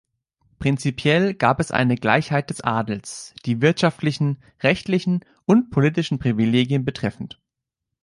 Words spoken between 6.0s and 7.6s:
Privilegien betreffend.